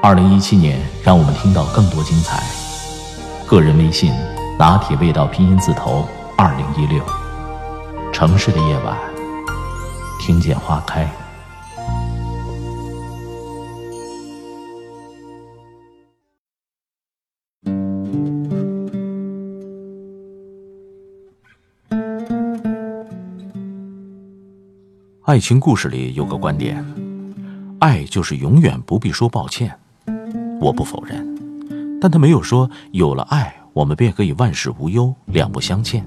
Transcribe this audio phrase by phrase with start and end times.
[0.00, 2.40] 二零一七年让我们听到更多精彩。
[3.48, 4.12] 个人微信：
[4.56, 7.04] 拿铁味道拼音字头二零一六。
[8.12, 8.96] 城市的夜晚，
[10.20, 11.10] 听见花开。
[25.24, 26.82] 爱情故事里有个观点，
[27.80, 29.78] 爱就是永远不必说抱歉。
[30.60, 31.26] 我不否认，
[32.00, 36.04] 但他没有说有了爱，我们便可以万事无忧、两不相欠。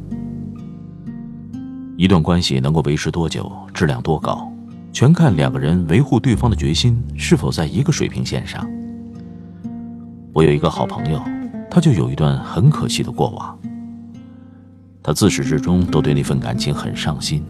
[1.98, 4.52] 一段关系能够维持多久，质量多高，
[4.92, 8.70] 全看两个人维护对方的决心是否在一个水平线上。
[10.34, 11.22] 我有一个好朋友，
[11.70, 13.58] 他就有一段很可惜的过往。
[15.04, 17.44] 他自始至终都对那份感情很上心。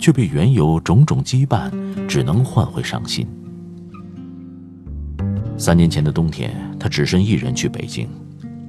[0.00, 1.72] 却被原有种种羁绊，
[2.06, 3.26] 只能换回伤心。
[5.58, 8.08] 三年前的冬天，他只身一人去北京，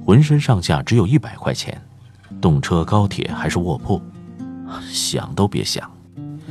[0.04, 1.80] 浑身上下只有一百块钱，
[2.40, 4.02] 动车、高铁还是卧铺，
[4.90, 5.88] 想都别想，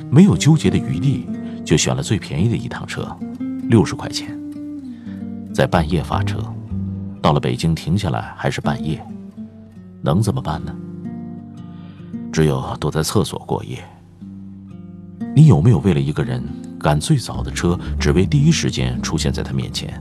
[0.10, 1.28] 没有纠结的余地，
[1.66, 3.14] 就选了最便宜的一趟车，
[3.64, 4.34] 六十块钱，
[5.54, 6.40] 在半夜发车，
[7.22, 9.06] 到了北京停下来还是半夜，
[10.02, 10.74] 能怎么办呢？
[12.32, 13.78] 只有躲在厕所过夜。
[15.36, 16.42] 你有没有为了一个人
[16.80, 20.00] 赶最早的车，只为第一时间出现在他面前，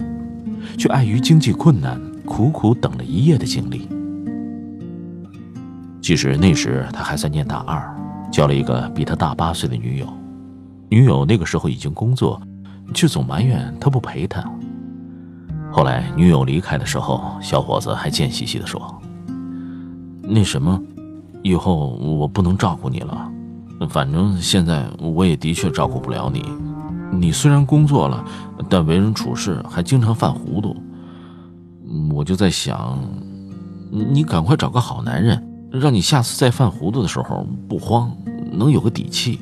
[0.79, 3.89] 却碍于经济困难苦苦等了一夜的经历？
[6.01, 7.95] 其实那时他还在念大二，
[8.31, 10.07] 交了一个比他大八岁的女友，
[10.89, 12.41] 女友那个时候已经工作，
[12.95, 14.43] 却总埋怨他不陪她。
[15.71, 19.03] 后来女友离开的时候，小伙子还贱兮兮地说
[20.23, 20.81] ：“那什么，
[21.43, 23.31] 以后我不能照顾你了。”
[23.91, 26.43] 反正现在我也的确照顾不了你，
[27.11, 28.25] 你虽然工作了，
[28.69, 30.77] 但为人处事还经常犯糊涂。
[32.13, 32.99] 我就在想，
[33.91, 38.15] 你赶快找个好男人，让你下次再犯糊涂的时候不慌，
[38.53, 39.41] 能有个底气。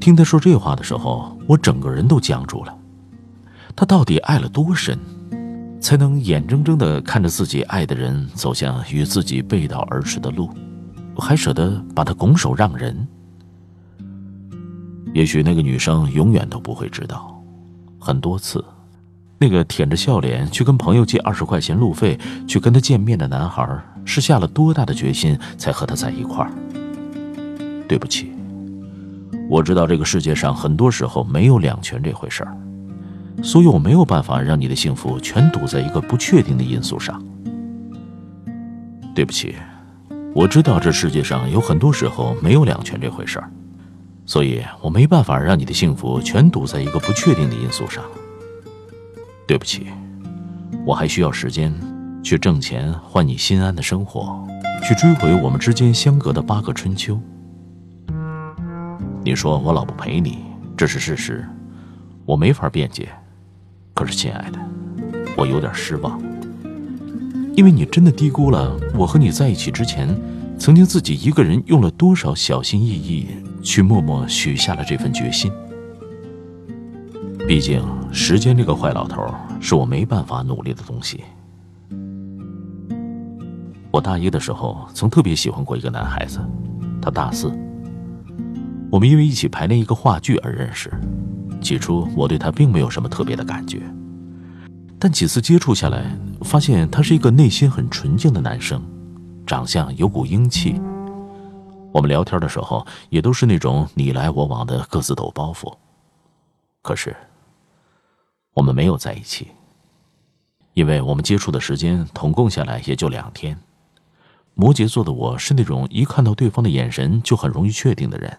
[0.00, 2.76] 听他说这话的时候，我整个人都僵住了。
[3.74, 4.98] 他到底爱了多深，
[5.80, 10.48] 才能眼睁睁地看着自己爱的人走向与自己背道而驰的路？
[11.16, 13.06] 还舍得把他拱手让人？
[15.12, 17.42] 也许那个女生永远都不会知道，
[17.98, 18.64] 很多次，
[19.38, 22.18] 那个舔着笑脸去跟朋友借二十块钱路费
[22.48, 23.66] 去跟他见面的男孩，
[24.04, 26.50] 是下了多大的决心才和他在一块儿。
[27.86, 28.32] 对不起，
[29.50, 32.56] 我知道这个世界上很多时候没有两全这回事儿，
[33.42, 37.22] 所以我没有办法让你的幸福全赌在一个不确定的因素上。
[39.14, 39.54] 对不起。
[40.34, 43.50] 我知道这世界上有很多时候没有两全这回事儿，
[44.32, 48.02] 所以我没办法让你的幸福全赌在一个不确定的因素上。
[49.46, 49.88] 对不起，
[50.86, 51.70] 我还需要时间
[52.24, 54.42] 去挣钱换你心安的生活，
[54.82, 57.20] 去追回我们之间相隔的八个春秋。
[59.22, 60.38] 你说我老不陪你，
[60.78, 61.46] 这是事实，
[62.24, 63.10] 我没法辩解。
[63.92, 64.58] 可是，亲爱的，
[65.36, 66.18] 我有点失望。
[67.54, 70.08] 因为你真的低估了我和你在一起之前，
[70.58, 73.26] 曾经自己一个人用了多少小心翼翼
[73.62, 75.50] 去默默许下了这份决心。
[77.46, 79.22] 毕竟时间这个坏老头
[79.60, 81.22] 是我没办法努力的东西。
[83.90, 86.38] 我大一的时候曾特别喜欢过一个男孩子，
[87.00, 87.52] 他大四。
[88.90, 90.90] 我们因为一起排练一个话剧而认识，
[91.60, 93.82] 起初我对他并没有什么特别的感觉。
[94.98, 96.04] 但几次接触下来，
[96.42, 98.80] 发现他是一个内心很纯净的男生，
[99.46, 100.80] 长相有股英气。
[101.92, 105.72] 我们聊天的时候也都是那种你来我往的各自抖包袱。
[106.82, 107.14] 可是，
[108.54, 109.52] 我们没有在一起，
[110.72, 113.58] 因为我们接触的时间统共下来也就两天。
[114.54, 118.38] 摩羯座的我是那种一看到对方的眼神就很容易确定的人，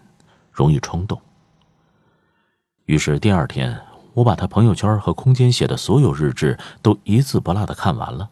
[0.52, 1.20] 容易冲动。
[2.84, 3.80] 于是第二天。
[4.14, 8.30] 我把他朋友圈和空间写的所有日志都一字不落的看完了，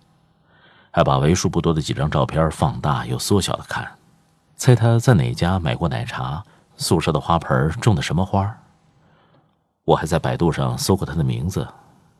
[0.92, 3.98] 还把为数不多的几张照片放大又缩小的看，
[4.62, 6.44] 猜他在哪家买过奶茶，
[6.76, 8.60] 宿舍的花盆种的什么花。
[9.82, 11.66] 我还在百度上搜过他的名字，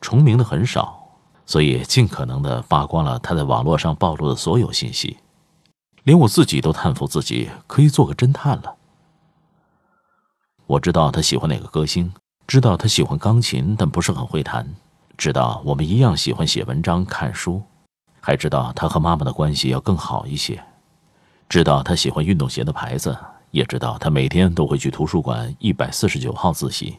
[0.01, 1.07] 重名的很少，
[1.47, 5.19] 所以尽可能的扒光了他在网络上暴露的所有信息，
[6.03, 8.75] 连我自己都叹服自己可以做个侦探了。
[10.67, 12.13] 我知道他喜欢哪个歌星，
[12.49, 14.69] 知道他喜欢钢琴但不是很会弹，
[15.17, 17.63] 知道我们一样喜欢写文章、看书，
[18.21, 20.61] 还知道他和妈妈的关系要更好一些，
[21.53, 23.15] 知道他喜欢运动鞋的牌子。
[23.51, 26.97] 也知道他每天都会去图书馆一百四十九号自习，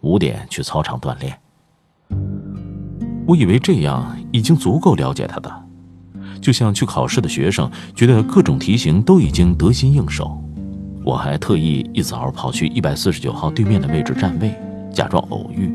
[0.00, 1.38] 五点去操场锻炼。
[3.26, 5.64] 我以为这样已经足够了解他的，
[6.40, 10.42] 就像去考试的学生觉得各种题型都已经得心应手。
[11.04, 14.58] 我还特意一早跑去一百四十九号对面的位置占位，
[14.90, 15.70] 假装偶遇。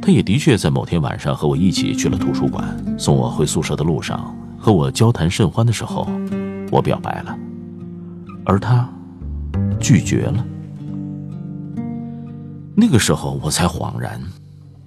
[0.00, 2.64] 他也的确在某天晚上和我一起去了图书馆。
[2.96, 6.08] 送我回宿舍的路上，和我交谈甚欢的时候，
[6.70, 7.38] 我表白了，
[8.44, 8.88] 而他。
[9.78, 10.44] 拒绝了。
[12.74, 14.20] 那个时候我才恍然，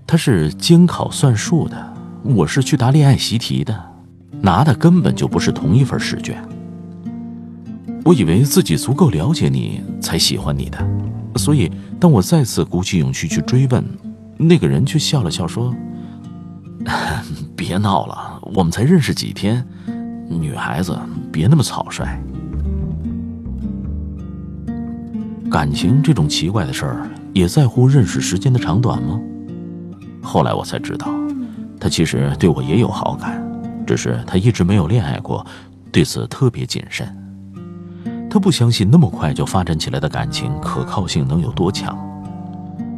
[0.06, 1.94] 他是监考算术的，
[2.24, 3.84] 我是去答恋爱习题的，
[4.42, 6.44] 拿的根本就不是同一份试卷。
[8.04, 10.86] 我以为自己足够了解你，才喜欢你的，
[11.36, 13.84] 所以当我再次鼓起勇气去追问，
[14.38, 15.74] 那个人却笑了笑说
[17.56, 19.66] ：“别闹了，我们才认识几天，
[20.28, 20.98] 女孩子
[21.40, 22.06] 别那么草率。”
[25.50, 29.18] 感情这种奇怪的事儿，也在乎认识时间的长短吗？
[30.22, 31.08] 后来我才知道，
[31.80, 33.42] 他其实对我也有好感，
[33.88, 35.46] 只是他一直没有恋爱过，
[35.94, 37.08] 对此特别谨慎。
[38.30, 41.98] 他不相信那么快就发展起来的感情可靠性能有多强，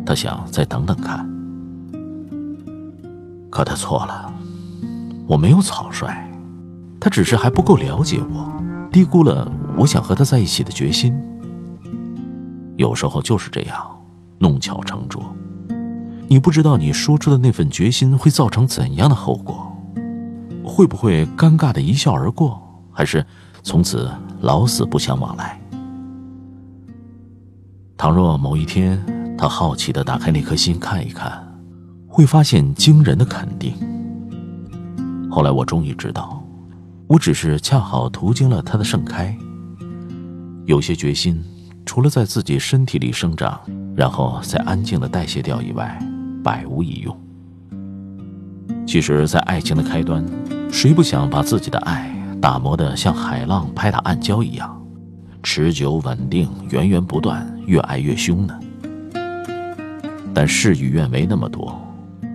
[0.04, 1.30] 他想再等等看。
[3.52, 4.34] 可他错了，
[5.28, 6.08] 我没有草率，
[7.01, 8.53] 他只是还不够了解我，
[8.92, 11.19] 低估了我想和他在一起的决心。
[12.77, 13.75] 有时候就是这样，
[14.38, 15.36] 弄巧成拙。
[16.27, 19.75] 你不知道你说出的那份决心会造成怎样的后果，
[20.63, 22.62] 会不会尴尬的一笑而过，
[22.92, 23.25] 还是
[23.63, 24.09] 从此
[24.39, 25.59] 老死不相往来？
[27.98, 29.03] 倘若某一天
[29.38, 31.31] 他好奇的打开那颗心看一看，
[32.07, 33.74] 会发现惊人的肯定。
[35.30, 36.41] 后来我终于知道，
[37.12, 39.36] 我只是恰好途经了他的盛开。
[40.66, 41.44] 有些决心。
[41.84, 43.60] 除了在自己身体里生长，
[43.98, 46.00] 然后再安静的代谢掉以外，
[46.42, 47.19] 百无一用。
[48.88, 50.24] 其实，在爱情的开端，
[50.72, 54.81] 谁不想把自己的爱打磨得像海浪拍打暗礁一样，
[55.44, 58.58] 持久稳定、源源不断，越爱越凶呢？
[60.34, 61.78] 但事与愿违那么多，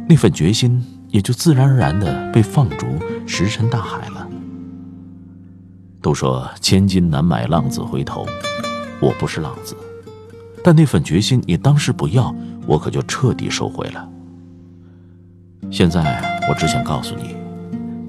[0.07, 2.87] 那份决心也就自然而然的被放逐
[3.27, 4.16] 石沉大海了。
[6.07, 8.25] 都说千金难买浪子回头。
[9.01, 9.77] 我不是浪子，
[10.63, 12.33] 但那份决心你当时不要，
[12.65, 14.09] 我可就彻底收回了。
[15.69, 17.35] 现在我只想告诉你，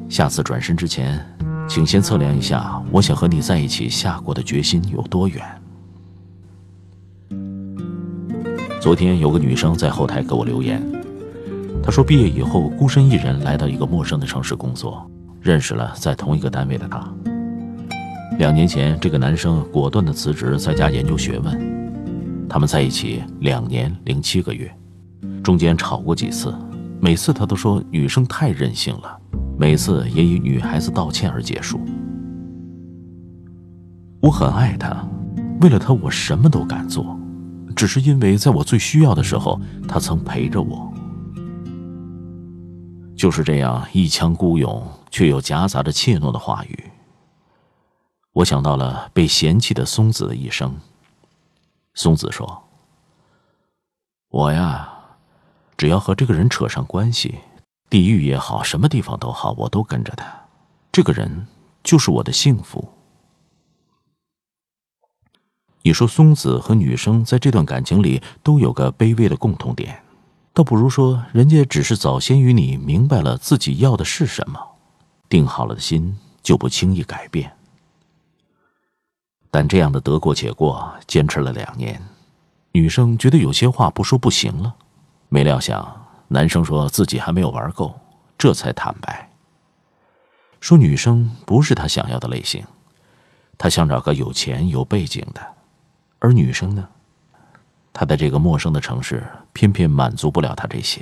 [0.10, 1.20] 下次转身之前，
[1.68, 5.44] 请先测量一下我想和你在一起下过的决心有多远。
[8.80, 10.80] 昨天有个女生在后台给我留言，
[11.82, 15.10] 她说毕业以后孤身一人来到一个陌生的城市工作，
[15.42, 17.12] 认识了在同一个单位的他。
[18.38, 22.48] 两年前，这个男生果断的辞职，在家研究学问。
[22.48, 24.72] 他们在一起两年零七个月，
[25.44, 26.54] 中间吵过几次，
[27.01, 29.19] 每次他都说女生太任性了，
[29.57, 31.80] 每次也以女孩子道歉而结束。
[34.21, 35.04] 我很爱他，
[35.62, 37.19] 为了他我什么都敢做，
[37.76, 40.94] 只是因为在我最需要的时候，他曾陪着我。
[43.16, 46.83] 就是这样一腔孤勇，却又夹杂着怯懦的话语。
[48.38, 50.80] 我想到了被嫌弃的松子的一生。
[51.96, 52.66] 松子说
[54.30, 54.94] ：“我呀，
[55.76, 57.40] 只要和这个人扯上关系，
[57.90, 60.46] 地狱也好，什么地方都好，我都跟着他。
[60.92, 61.48] 这个人
[61.84, 62.94] 就是我的幸福。”
[65.82, 70.04] 你说松子和女生在这段感情里都有个卑微的共同点，
[70.54, 74.60] 倒不如说人家只是早先于你明白了自己要的是什么，
[75.28, 77.56] 定好了的心就不轻易改变。
[79.57, 81.99] 但这样的得过且过，坚持了两年，
[82.73, 84.76] 女生觉得有些话不说不行了。
[85.30, 87.99] 没料想，男生说自己还没有玩够，
[88.37, 89.31] 这才坦白，
[90.59, 92.64] 说女生不是他想要的类型，
[93.57, 95.42] 他想找个有钱有背景的，
[96.19, 96.87] 而女生呢，
[97.92, 101.02] 他在这个陌生的城市，偏偏满足不了他这些。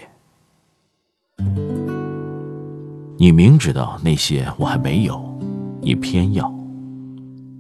[3.18, 5.38] 你明知道那些我还没有，
[5.82, 6.50] 你偏要。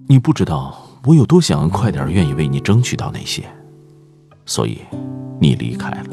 [0.07, 3.43] 你不知道我有多想快点愿意为你争取到那些，
[4.43, 4.79] 所以
[5.39, 6.07] 你离开了。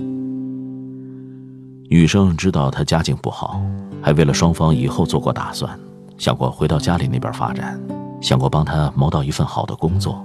[1.89, 3.59] 女生知道他家境不好，
[4.03, 5.79] 还为了双方以后做过打算，
[6.19, 7.81] 想过回到家里那边发展，
[8.21, 10.23] 想过帮他谋到一份好的工作。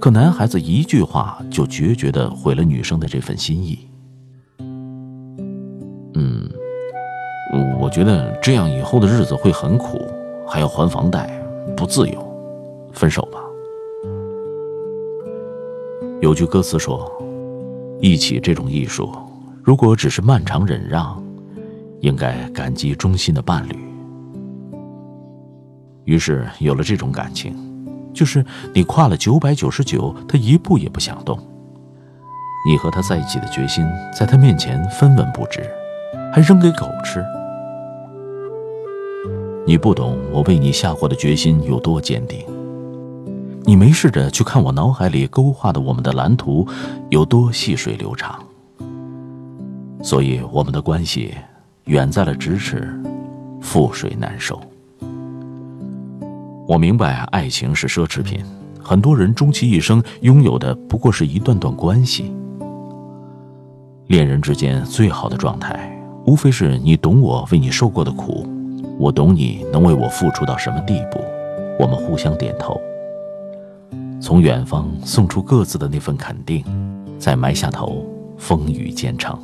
[0.00, 3.78] 可男孩子一句话就决绝的毁了女生的这份心意。
[6.14, 6.48] 嗯，
[7.80, 10.00] 我觉得这样以后的日子会很苦，
[10.46, 11.28] 还要还房贷，
[11.76, 12.33] 不自由，
[12.94, 13.40] 分手吧。
[16.20, 17.10] 有句歌词说
[18.00, 19.12] ：“一起这种艺术，
[19.62, 21.22] 如果只是漫长忍让，
[22.00, 23.76] 应该感激忠心的伴侣。”
[26.04, 27.54] 于是有了这种感情，
[28.12, 31.38] 就是你跨了九百九十九，他一步也不想动。
[32.66, 33.84] 你和他在一起的决心，
[34.18, 35.60] 在他面前分文不值，
[36.32, 37.22] 还扔给狗吃。
[39.66, 42.46] 你不懂我为你下过的决心有多坚定。
[43.66, 46.66] 你没试着去看我脑海里勾画的我们的蓝图
[47.08, 48.38] 有多细水流长，
[50.02, 51.34] 所以我们的关系
[51.84, 52.86] 远在了咫尺，
[53.62, 54.60] 覆水难收。
[56.68, 58.44] 我明白爱情是奢侈品，
[58.82, 62.30] 很多人终其一生拥有的不过是一段段关系。
[64.08, 65.90] 恋人之间最好的状态，
[66.26, 68.46] 无非是你懂我为你受过的苦，
[68.98, 71.18] 我懂你能为我付出到什么地步，
[71.80, 72.78] 我们互相点头。
[74.24, 76.64] 从远方送出各自的那份肯定，
[77.18, 78.06] 再埋下头，
[78.38, 79.38] 风雨兼程。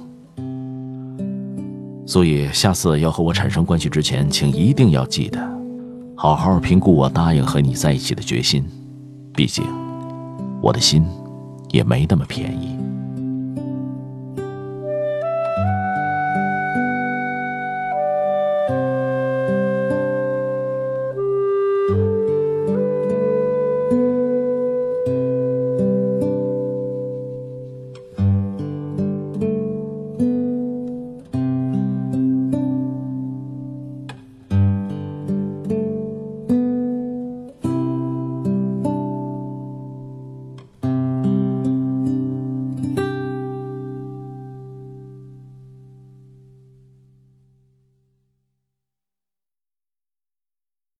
[2.06, 5.38] 所以，下次要和我产生关系之前，请一定要记得，
[6.16, 8.64] 好好评估我答应和你在一起的决心。
[9.34, 9.62] 毕竟，
[10.62, 11.04] 我的心
[11.68, 12.79] 也没那么便宜。